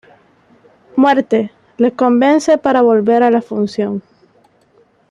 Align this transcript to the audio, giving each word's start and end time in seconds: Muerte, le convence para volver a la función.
Muerte, 0.95 1.51
le 1.77 1.91
convence 1.93 2.57
para 2.57 2.81
volver 2.81 3.21
a 3.21 3.29
la 3.29 3.43
función. 3.43 4.01